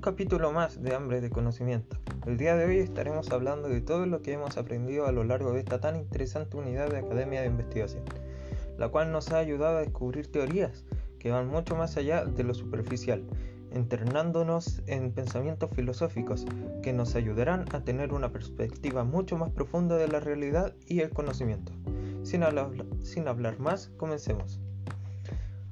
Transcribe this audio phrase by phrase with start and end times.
[0.00, 1.96] capítulo más de Hambre de Conocimiento.
[2.24, 5.52] El día de hoy estaremos hablando de todo lo que hemos aprendido a lo largo
[5.52, 8.04] de esta tan interesante unidad de Academia de Investigación,
[8.76, 10.84] la cual nos ha ayudado a descubrir teorías
[11.18, 13.24] que van mucho más allá de lo superficial,
[13.74, 16.46] internándonos en pensamientos filosóficos
[16.82, 21.10] que nos ayudarán a tener una perspectiva mucho más profunda de la realidad y el
[21.10, 21.72] conocimiento.
[22.22, 22.44] Sin
[23.02, 24.60] sin hablar más, comencemos.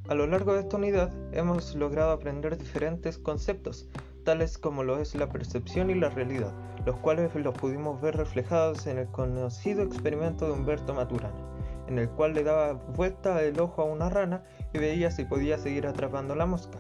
[0.08, 3.88] A lo largo de esta unidad hemos logrado aprender diferentes conceptos,
[4.26, 6.52] tales como lo es la percepción y la realidad,
[6.84, 11.38] los cuales los pudimos ver reflejados en el conocido experimento de Humberto Maturana,
[11.86, 14.42] en el cual le daba vuelta el ojo a una rana
[14.74, 16.76] y veía si podía seguir atrapando la mosca,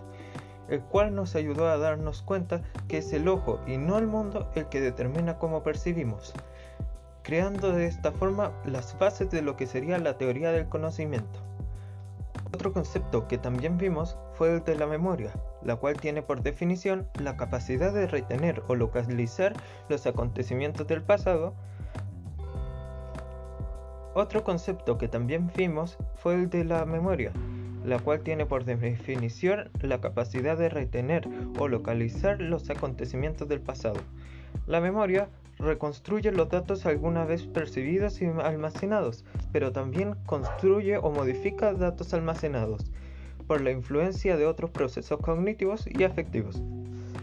[0.68, 4.50] el cual nos ayudó a darnos cuenta que es el ojo y no el mundo
[4.56, 6.34] el que determina cómo percibimos,
[7.22, 11.38] creando de esta forma las bases de lo que sería la teoría del conocimiento.
[12.52, 15.30] Otro concepto que también vimos fue el de la memoria,
[15.66, 19.52] la cual tiene por definición la capacidad de retener o localizar
[19.88, 21.54] los acontecimientos del pasado.
[24.14, 27.32] Otro concepto que también vimos fue el de la memoria,
[27.84, 31.28] la cual tiene por definición la capacidad de retener
[31.58, 34.00] o localizar los acontecimientos del pasado.
[34.66, 35.28] La memoria
[35.58, 42.92] reconstruye los datos alguna vez percibidos y almacenados, pero también construye o modifica datos almacenados
[43.46, 46.62] por la influencia de otros procesos cognitivos y afectivos.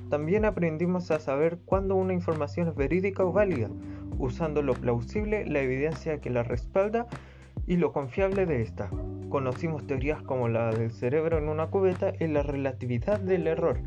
[0.09, 3.69] También aprendimos a saber cuándo una información es verídica o válida,
[4.19, 7.07] usando lo plausible, la evidencia que la respalda
[7.65, 8.89] y lo confiable de esta.
[9.29, 13.79] Conocimos teorías como la del cerebro en una cubeta y la relatividad del error,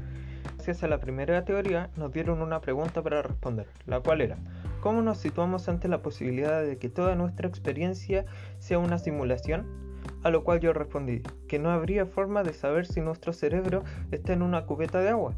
[0.67, 4.37] gracias a la primera teoría, nos dieron una pregunta para responder, la cual era,
[4.81, 8.25] ¿cómo nos situamos ante la posibilidad de que toda nuestra experiencia
[8.59, 9.86] sea una simulación?
[10.27, 14.33] A lo cual yo respondí, que no habría forma de saber si nuestro cerebro está
[14.33, 15.34] en una cubeta de agua,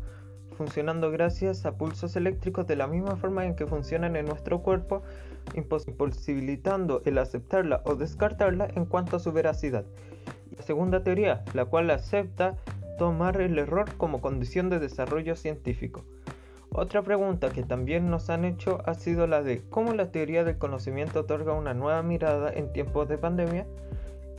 [0.57, 5.03] funcionando gracias a pulsos eléctricos de la misma forma en que funcionan en nuestro cuerpo,
[5.55, 9.85] imposibilitando el aceptarla o descartarla en cuanto a su veracidad.
[10.57, 12.57] La segunda teoría, la cual acepta
[12.97, 16.03] tomar el error como condición de desarrollo científico.
[16.71, 20.57] Otra pregunta que también nos han hecho ha sido la de cómo la teoría del
[20.57, 23.67] conocimiento otorga una nueva mirada en tiempos de pandemia.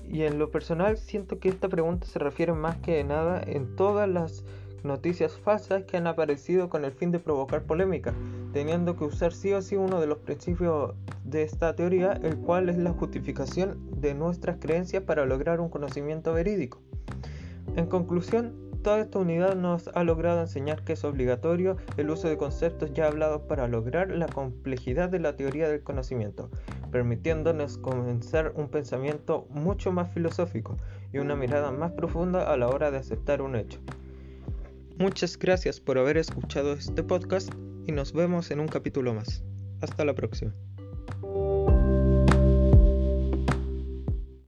[0.09, 4.09] Y en lo personal siento que esta pregunta se refiere más que nada en todas
[4.09, 4.43] las
[4.83, 8.13] noticias falsas que han aparecido con el fin de provocar polémica,
[8.51, 12.69] teniendo que usar sí o sí uno de los principios de esta teoría, el cual
[12.69, 16.79] es la justificación de nuestras creencias para lograr un conocimiento verídico.
[17.75, 22.37] En conclusión, toda esta unidad nos ha logrado enseñar que es obligatorio el uso de
[22.37, 26.49] conceptos ya hablados para lograr la complejidad de la teoría del conocimiento,
[26.91, 30.77] permitiéndonos comenzar un pensamiento mucho más filosófico
[31.11, 33.79] y una mirada más profunda a la hora de aceptar un hecho.
[34.97, 37.53] Muchas gracias por haber escuchado este podcast
[37.87, 39.43] y nos vemos en un capítulo más.
[39.81, 40.53] Hasta la próxima.